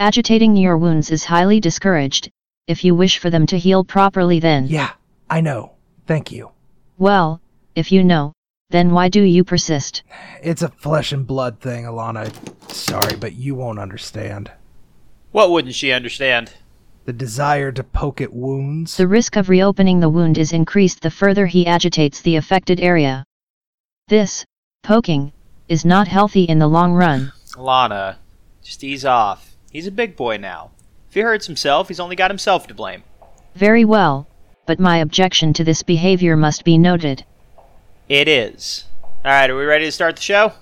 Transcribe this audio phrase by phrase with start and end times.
[0.00, 2.30] Agitating your wounds is highly discouraged,
[2.66, 4.66] if you wish for them to heal properly then.
[4.66, 4.92] Yeah,
[5.28, 5.72] I know.
[6.06, 6.52] Thank you.
[6.96, 7.42] Well,
[7.74, 8.32] if you know,
[8.70, 10.02] then why do you persist?
[10.42, 12.32] It's a flesh and blood thing, Alana.
[12.72, 14.50] Sorry, but you won't understand.
[15.32, 16.50] What wouldn't she understand?
[17.04, 18.96] The desire to poke at wounds.
[18.96, 23.26] The risk of reopening the wound is increased the further he agitates the affected area.
[24.08, 24.46] This,
[24.82, 25.34] poking,
[25.68, 27.34] is not healthy in the long run.
[27.58, 28.16] Lana,
[28.62, 29.49] just ease off.
[29.72, 30.72] He's a big boy now.
[31.08, 33.04] If he hurts himself, he's only got himself to blame.
[33.54, 34.26] Very well,
[34.66, 37.24] but my objection to this behavior must be noted.
[38.08, 38.86] It is.
[39.24, 40.54] Alright, are we ready to start the show?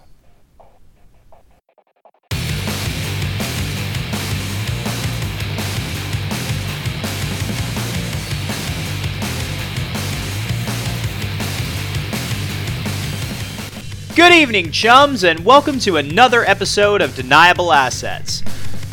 [14.15, 18.43] Good evening, chums, and welcome to another episode of Deniable Assets.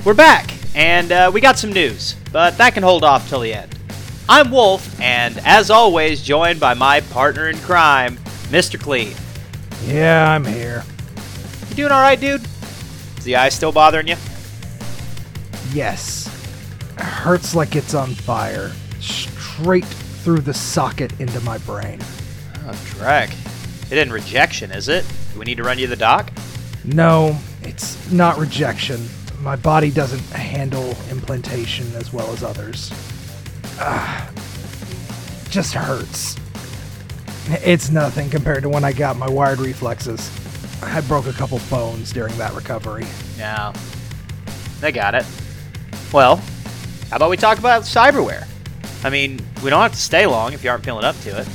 [0.05, 3.51] We're back, and uh, we got some news, but that can hold off till the
[3.51, 3.75] end.
[4.29, 8.17] I'm Wolf, and as always, joined by my partner in crime,
[8.51, 8.79] Mr.
[8.79, 9.15] Clean.
[9.85, 10.83] Yeah, I'm here.
[11.69, 12.45] You doing alright, dude?
[13.17, 14.15] Is the eye still bothering you?
[15.73, 16.27] Yes.
[16.99, 18.73] Hurts like it's on fire.
[18.99, 21.97] Straight through the socket into my brain.
[22.67, 23.31] Oh, Drek.
[23.91, 25.03] It isn't rejection, is it?
[25.33, 26.31] Do we need to run you to the doc?
[26.83, 29.09] No, it's not rejection.
[29.45, 32.91] My body doesn't handle implantation as well as others.
[33.79, 34.27] Ah,
[35.51, 36.35] just hurts.
[37.63, 40.31] It's nothing compared to when I got my wired reflexes.
[40.81, 43.05] I broke a couple bones during that recovery.
[43.37, 43.71] Yeah.
[44.81, 45.27] They got it.
[46.11, 46.37] Well,
[47.11, 48.47] how about we talk about cyberware?
[49.03, 51.47] I mean, we don't have to stay long if you aren't feeling up to it.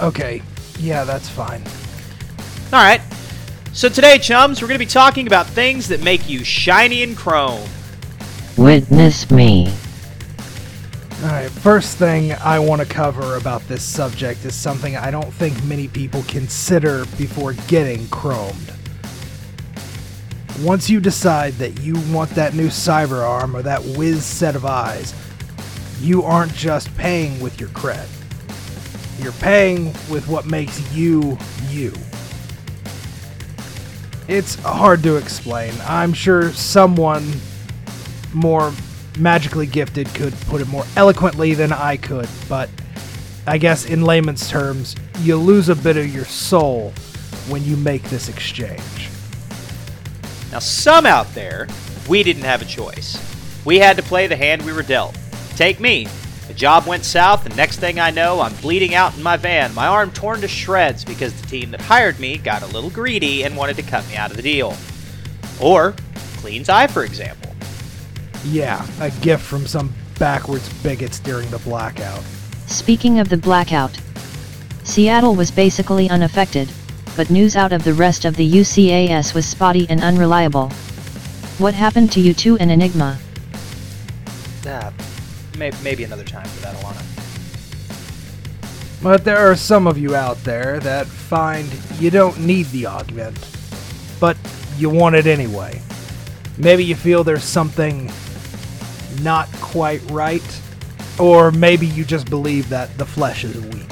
[0.00, 0.40] Okay,
[0.78, 1.64] yeah, that's fine.
[2.72, 3.00] Alright.
[3.78, 7.16] So today, chums, we're going to be talking about things that make you shiny and
[7.16, 7.64] chrome.
[8.56, 9.72] Witness me.
[11.22, 15.62] Alright, first thing I want to cover about this subject is something I don't think
[15.62, 18.74] many people consider before getting chromed.
[20.64, 24.64] Once you decide that you want that new cyber arm or that whiz set of
[24.64, 25.14] eyes,
[26.00, 28.08] you aren't just paying with your cred.
[29.22, 31.38] You're paying with what makes you
[31.68, 31.92] you.
[34.28, 35.72] It's hard to explain.
[35.86, 37.32] I'm sure someone
[38.34, 38.72] more
[39.18, 42.68] magically gifted could put it more eloquently than I could, but
[43.46, 46.92] I guess in layman's terms, you lose a bit of your soul
[47.48, 49.08] when you make this exchange.
[50.52, 51.66] Now, some out there,
[52.06, 53.18] we didn't have a choice.
[53.64, 55.18] We had to play the hand we were dealt.
[55.56, 56.06] Take me.
[56.48, 59.74] The job went south, and next thing I know, I'm bleeding out in my van,
[59.74, 63.44] my arm torn to shreds because the team that hired me got a little greedy
[63.44, 64.74] and wanted to cut me out of the deal.
[65.60, 65.94] Or,
[66.38, 67.54] Clean's eye, for example.
[68.46, 72.22] Yeah, a gift from some backwards bigots during the blackout.
[72.66, 73.98] Speaking of the blackout,
[74.84, 76.72] Seattle was basically unaffected,
[77.14, 80.70] but news out of the rest of the UCAS was spotty and unreliable.
[81.58, 83.18] What happened to you two and Enigma?
[84.66, 84.90] Uh,
[85.58, 87.02] may- maybe another time for that, Alana.
[89.02, 91.68] But there are some of you out there that find
[92.00, 93.38] you don't need the augment,
[94.18, 94.36] but
[94.76, 95.80] you want it anyway.
[96.56, 98.10] Maybe you feel there's something
[99.22, 100.60] not quite right,
[101.18, 103.84] or maybe you just believe that the flesh is weak.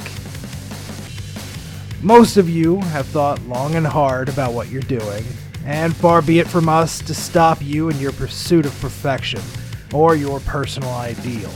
[2.03, 5.25] Most of you have thought long and hard about what you're doing,
[5.65, 9.41] and far be it from us to stop you in your pursuit of perfection
[9.92, 11.52] or your personal ideal.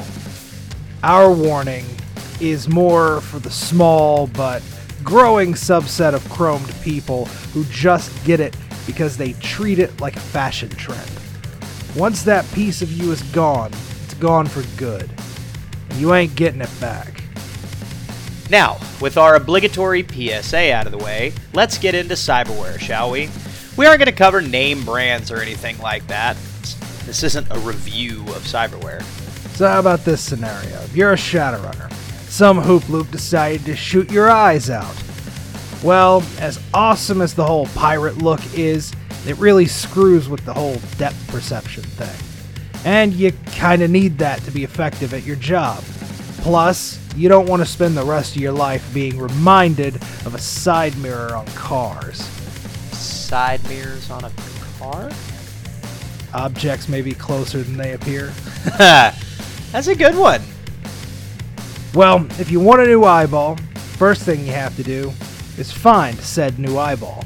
[1.03, 1.85] Our warning
[2.41, 4.63] is more for the small but
[5.03, 10.21] growing subset of chromed people who just get it because they treat it like a
[10.21, 11.11] fashion trend.
[11.97, 13.73] Once that piece of you is gone,
[14.05, 15.11] it's gone for good.
[15.91, 17.23] And you ain't getting it back.
[18.51, 23.31] Now, with our obligatory PSA out of the way, let's get into cyberware, shall we?
[23.77, 26.37] We aren't going to cover name brands or anything like that.
[27.11, 29.03] This isn't a review of cyberware.
[29.57, 30.81] So how about this scenario?
[30.95, 31.93] You're a Shadowrunner.
[32.29, 34.95] Some hoop loop decided to shoot your eyes out.
[35.83, 38.93] Well, as awesome as the whole pirate look is,
[39.27, 42.17] it really screws with the whole depth perception thing.
[42.85, 45.83] And you kinda need that to be effective at your job.
[46.43, 49.97] Plus, you don't want to spend the rest of your life being reminded
[50.27, 52.19] of a side mirror on cars.
[52.93, 54.31] Side mirrors on a
[54.79, 55.11] car?
[56.33, 58.33] Objects may be closer than they appear.
[58.79, 60.43] That's a good one.
[61.95, 63.57] Well, if you want a new eyeball,
[63.99, 65.13] first thing you have to do
[65.59, 67.25] is find said new eyeball.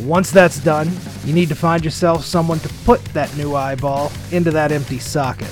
[0.00, 0.88] Once that's done,
[1.24, 5.50] you need to find yourself someone to put that new eyeball into that empty socket.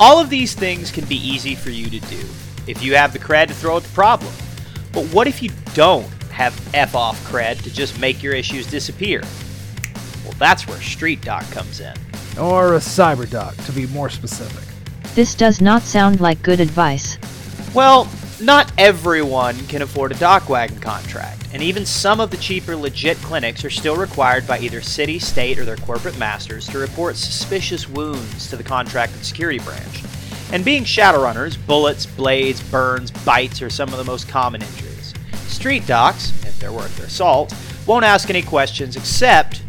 [0.00, 2.20] All of these things can be easy for you to do
[2.66, 4.32] if you have the cred to throw at the problem.
[4.92, 9.22] But what if you don't have F off cred to just make your issues disappear?
[10.28, 11.94] Well, that's where Street Doc comes in.
[12.38, 14.62] Or a cyber doc, to be more specific.
[15.14, 17.16] This does not sound like good advice.
[17.74, 18.06] Well,
[18.42, 23.64] not everyone can afford a DocWagon contract, and even some of the cheaper legit clinics
[23.64, 28.50] are still required by either city, state, or their corporate masters to report suspicious wounds
[28.50, 30.04] to the contracted security branch.
[30.52, 35.14] And being Shadowrunners, bullets, blades, burns, bites are some of the most common injuries.
[35.46, 37.54] Street docs, if they're worth their salt,
[37.86, 39.62] won't ask any questions except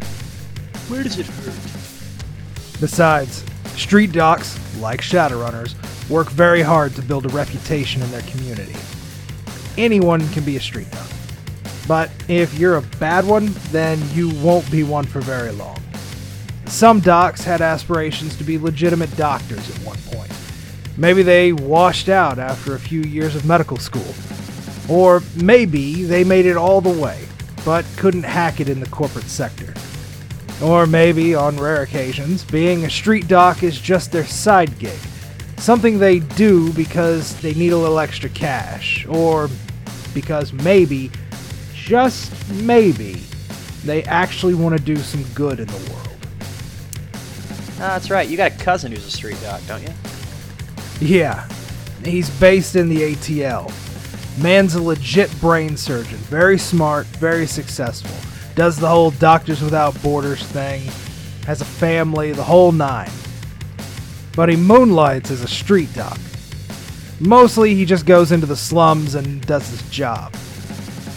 [0.90, 2.80] where does it hurt?
[2.80, 3.44] Besides,
[3.76, 5.74] street docs, like Shadowrunners,
[6.10, 8.74] work very hard to build a reputation in their community.
[9.78, 11.06] Anyone can be a street doc.
[11.86, 15.80] But if you're a bad one, then you won't be one for very long.
[16.66, 20.32] Some docs had aspirations to be legitimate doctors at one point.
[20.96, 24.14] Maybe they washed out after a few years of medical school.
[24.88, 27.26] Or maybe they made it all the way,
[27.64, 29.69] but couldn't hack it in the corporate sector.
[30.62, 34.98] Or maybe, on rare occasions, being a street doc is just their side gig.
[35.56, 39.48] Something they do because they need a little extra cash, or
[40.12, 41.10] because maybe,
[41.72, 43.22] just maybe,
[43.84, 46.08] they actually want to do some good in the world.
[47.82, 49.92] Ah, that's right, you got a cousin who's a street doc, don't you?
[51.00, 51.48] Yeah,
[52.04, 53.72] he's based in the ATL.
[54.42, 58.14] Man's a legit brain surgeon, very smart, very successful.
[58.54, 60.82] Does the whole Doctors Without Borders thing,
[61.46, 63.10] has a family, the whole nine.
[64.36, 66.18] But he moonlights as a street doc.
[67.20, 70.34] Mostly he just goes into the slums and does his job.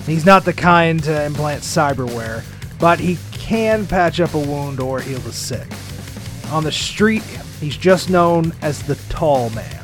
[0.05, 2.43] He's not the kind to implant cyberware,
[2.79, 5.67] but he can patch up a wound or heal the sick.
[6.51, 7.23] On the street,
[7.61, 9.79] he's just known as the Tall Man.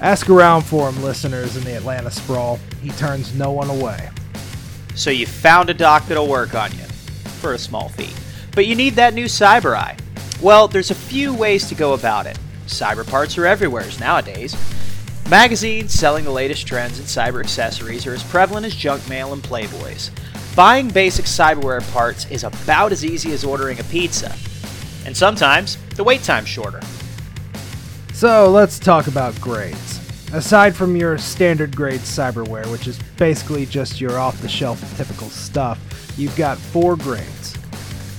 [0.00, 2.58] Ask around for him, listeners, in the Atlanta sprawl.
[2.82, 4.10] He turns no one away.
[4.96, 6.84] So you found a doc that'll work on you
[7.38, 8.12] for a small fee.
[8.52, 9.96] But you need that new cyber eye.
[10.42, 12.38] Well, there's a few ways to go about it.
[12.66, 14.56] Cyber parts are everywhere nowadays.
[15.28, 19.42] Magazines selling the latest trends in cyber accessories are as prevalent as junk mail and
[19.42, 20.10] Playboys.
[20.56, 24.34] Buying basic cyberware parts is about as easy as ordering a pizza.
[25.04, 26.80] And sometimes, the wait time's shorter.
[28.14, 29.95] So let's talk about grades.
[30.36, 35.30] Aside from your standard grade cyberware, which is basically just your off the shelf typical
[35.30, 35.80] stuff,
[36.18, 37.56] you've got four grades.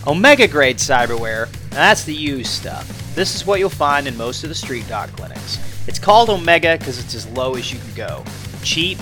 [0.07, 2.87] Omega grade cyberware, that's the used stuff.
[3.13, 5.59] This is what you'll find in most of the street doc clinics.
[5.87, 8.23] It's called Omega because it's as low as you can go.
[8.63, 8.97] Cheap,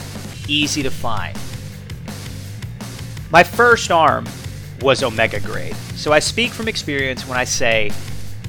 [0.50, 1.38] easy to find.
[3.32, 4.28] My first arm
[4.82, 7.94] was Omega grade, so I speak from experience when I say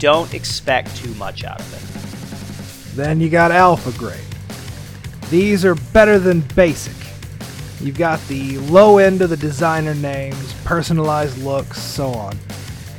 [0.00, 2.96] don't expect too much out of it.
[2.96, 4.18] Then you got alpha grade.
[5.30, 6.94] These are better than basic.
[7.80, 12.38] You've got the low end of the designer names, personalized looks, so on.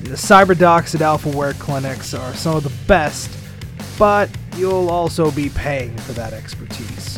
[0.02, 3.32] The cyberdocs at AlphaWare clinics are some of the best,
[3.98, 7.18] but you'll also be paying for that expertise.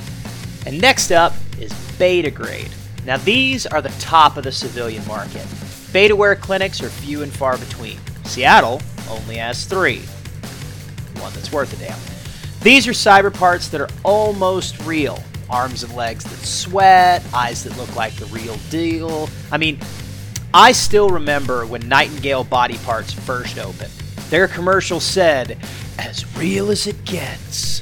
[0.66, 2.70] And next up is Beta grade.
[3.06, 5.46] Now, these are the top of the civilian market.
[5.92, 7.98] Betaware clinics are few and far between.
[8.24, 10.02] Seattle only has three.
[11.20, 12.09] One that's worth a damn.
[12.62, 15.24] These are cyber parts that are almost real.
[15.50, 19.30] Arms and legs that sweat, eyes that look like the real deal.
[19.52, 19.80] I mean,
[20.54, 23.92] I still remember when Nightingale Body Parts first opened.
[24.30, 25.58] Their commercial said,
[25.98, 27.80] as real as it gets.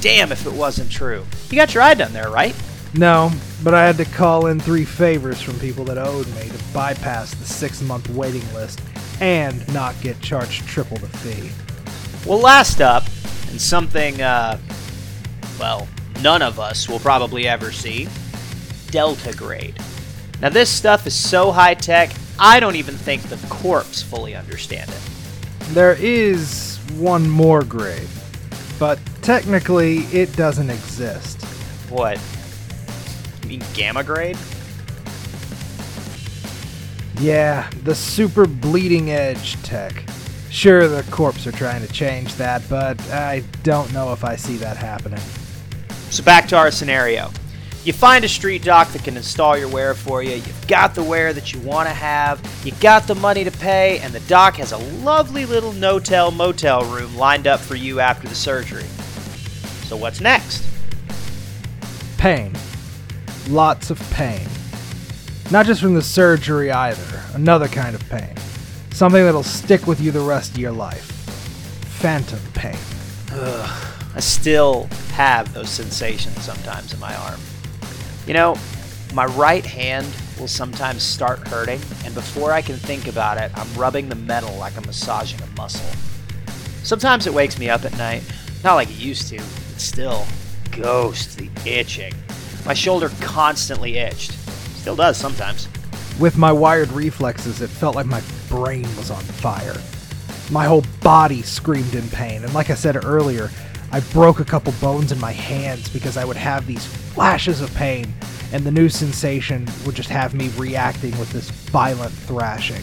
[0.00, 1.24] Damn if it wasn't true.
[1.48, 2.54] You got your eye done there, right?
[2.94, 3.30] No,
[3.64, 7.34] but I had to call in three favors from people that owed me to bypass
[7.34, 8.80] the six month waiting list
[9.20, 11.50] and not get charged triple the fee.
[12.28, 13.04] Well, last up,
[13.50, 14.58] and something, uh,
[15.58, 15.88] well,
[16.22, 18.08] none of us will probably ever see
[18.90, 19.76] Delta Grade.
[20.40, 24.88] Now, this stuff is so high tech, I don't even think the corps fully understand
[24.90, 25.00] it.
[25.70, 28.08] There is one more grade,
[28.78, 31.42] but technically it doesn't exist.
[31.90, 32.20] What?
[33.42, 34.38] You mean Gamma Grade?
[37.20, 40.07] Yeah, the super bleeding edge tech.
[40.50, 44.56] Sure, the corps are trying to change that, but I don't know if I see
[44.56, 45.20] that happening.
[46.10, 47.30] So, back to our scenario.
[47.84, 50.32] You find a street doc that can install your wear for you.
[50.32, 52.40] You've got the wear that you want to have.
[52.64, 56.84] You got the money to pay, and the doc has a lovely little no-tell motel
[56.84, 58.84] room lined up for you after the surgery.
[59.86, 60.66] So what's next?
[62.18, 62.52] Pain.
[63.48, 64.46] Lots of pain.
[65.50, 68.34] Not just from the surgery either, another kind of pain.
[68.98, 71.04] Something that'll stick with you the rest of your life.
[72.00, 72.76] Phantom pain.
[73.30, 77.38] I still have those sensations sometimes in my arm.
[78.26, 78.56] You know,
[79.14, 80.08] my right hand
[80.40, 84.52] will sometimes start hurting, and before I can think about it, I'm rubbing the metal
[84.56, 85.96] like I'm massaging a muscle.
[86.82, 88.24] Sometimes it wakes me up at night,
[88.64, 90.26] not like it used to, but still,
[90.72, 92.14] ghostly itching.
[92.66, 94.32] My shoulder constantly itched.
[94.32, 95.68] Still does sometimes.
[96.18, 99.76] With my wired reflexes, it felt like my brain was on fire.
[100.50, 103.50] My whole body screamed in pain, and like I said earlier,
[103.92, 107.74] I broke a couple bones in my hands because I would have these flashes of
[107.74, 108.12] pain,
[108.52, 112.82] and the new sensation would just have me reacting with this violent thrashing.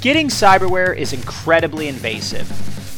[0.00, 2.48] Getting cyberware is incredibly invasive.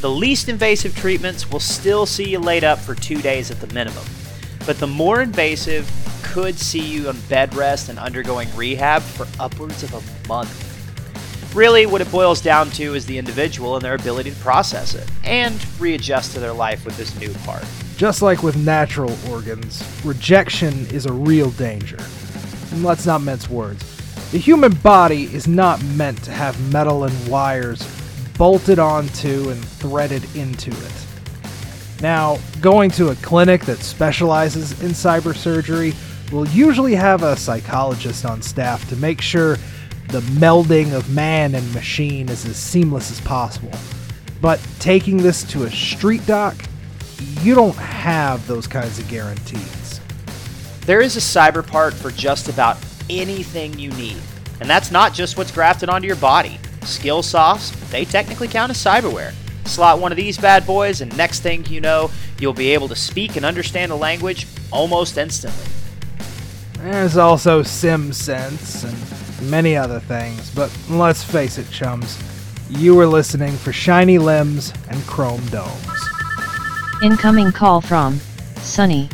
[0.01, 3.73] The least invasive treatments will still see you laid up for two days at the
[3.75, 4.05] minimum,
[4.67, 5.91] but the more invasive
[6.23, 10.68] could see you on bed rest and undergoing rehab for upwards of a month.
[11.55, 15.11] Really, what it boils down to is the individual and their ability to process it
[15.25, 17.64] and readjust to their life with this new part.
[17.97, 21.99] Just like with natural organs, rejection is a real danger.
[22.71, 23.83] And let's not mince words.
[24.31, 27.83] The human body is not meant to have metal and wires
[28.37, 31.07] bolted onto and threaded into it.
[32.02, 35.95] Now, going to a clinic that specializes in cyber surgery
[36.31, 39.57] will usually have a psychologist on staff to make sure
[40.09, 43.71] the melding of man and machine is as seamless as possible.
[44.41, 46.57] But taking this to a street doc,
[47.43, 50.00] you don't have those kinds of guarantees.
[50.87, 52.79] There is a cyber part for just about
[53.11, 54.17] anything you need,
[54.61, 56.59] and that's not just what's grafted onto your body.
[56.85, 59.35] Skill softs, they technically count as cyberware.
[59.67, 62.97] Slot one of these bad boys, and next thing you know, you'll be able to
[62.97, 65.78] speak and understand a language almost instantly.
[66.81, 72.19] There's also SimSense and many other things, but let's face it, chums,
[72.71, 76.09] you were listening for shiny limbs and chrome domes.
[77.03, 78.21] Incoming call from
[78.57, 79.09] Sunny.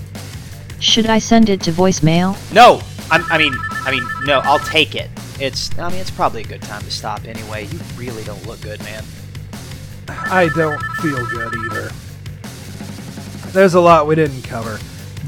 [0.78, 2.37] Should I send it to voicemail?
[2.52, 3.54] No, I'm, I mean,
[3.87, 5.09] I mean, no, I'll take it.
[5.40, 7.66] It's, I mean, it's probably a good time to stop anyway.
[7.66, 9.04] You really don't look good, man.
[10.09, 11.90] I don't feel good either.
[13.52, 14.78] There's a lot we didn't cover.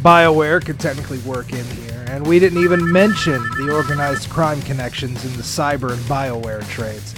[0.03, 5.23] BioWare could technically work in here, and we didn't even mention the organized crime connections
[5.27, 7.15] in the cyber and BioWare trades.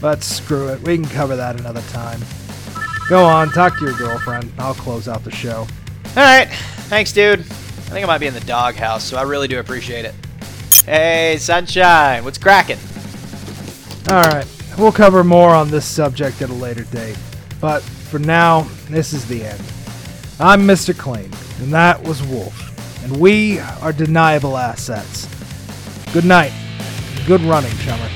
[0.00, 2.22] But screw it, we can cover that another time.
[3.10, 4.50] Go on, talk to your girlfriend.
[4.58, 5.58] I'll close out the show.
[5.58, 6.48] All right,
[6.88, 7.40] thanks, dude.
[7.40, 10.14] I think I might be in the doghouse, so I really do appreciate it.
[10.86, 12.78] Hey, sunshine, what's cracking?
[14.10, 14.46] Alright,
[14.78, 17.18] we'll cover more on this subject at a later date.
[17.60, 19.62] But for now, this is the end.
[20.38, 20.96] I'm Mr.
[20.96, 21.30] Clean,
[21.60, 22.69] and that was Wolf,
[23.02, 25.28] and we are deniable assets.
[26.12, 26.52] Good night.
[27.26, 28.08] Good running, chummer.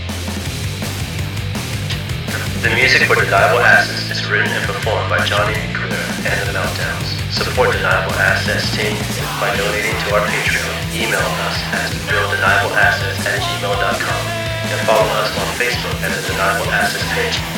[2.64, 7.12] The music for Deniable Assets is written and performed by Johnny Kruger and the Meltdowns.
[7.30, 8.96] Support Deniable Assets team
[9.36, 10.72] by donating to our Patreon.
[10.96, 14.22] Email us at realdenibleassets at gmail.com
[14.72, 17.53] and follow us on Facebook at the Deniable Assets page.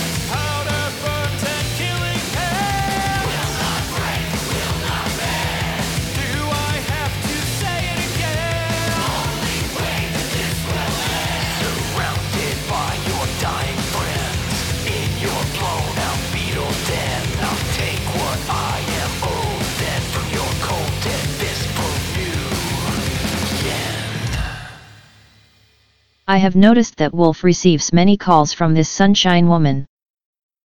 [26.37, 29.87] I have noticed that Wolf receives many calls from this sunshine woman.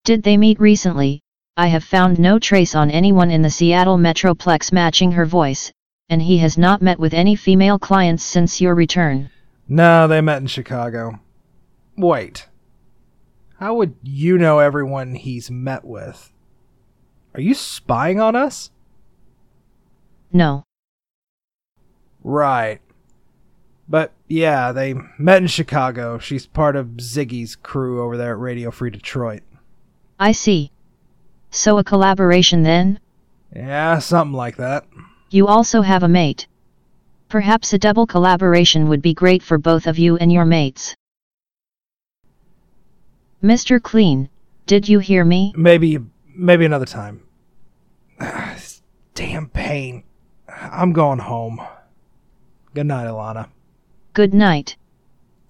[0.04, 1.22] Did they meet recently?
[1.56, 5.72] I have found no trace on anyone in the Seattle Metroplex matching her voice,
[6.10, 9.30] and he has not met with any female clients since your return.
[9.70, 11.22] No, they met in Chicago.
[11.96, 12.50] Wait.
[13.58, 16.34] How would you know everyone he's met with?
[17.34, 18.72] Are you spying on us?
[20.34, 20.66] No.
[22.26, 22.82] Right.
[23.92, 26.18] But yeah, they met in Chicago.
[26.18, 29.42] She's part of Ziggy's crew over there at Radio Free Detroit.
[30.18, 30.72] I see.
[31.50, 33.02] So a collaboration then?
[33.54, 34.86] Yeah, something like that.
[35.30, 36.48] You also have a mate.
[37.28, 40.96] Perhaps a double collaboration would be great for both of you and your mates.
[43.44, 43.82] Mr.
[43.82, 44.30] Clean,
[44.68, 45.54] did you hear me?
[45.58, 46.00] Maybe
[46.34, 47.24] maybe another time.
[49.16, 50.06] Damn pain.
[50.48, 51.62] I'm going home.
[52.74, 53.50] Good night, Alana.
[54.14, 54.76] Good night.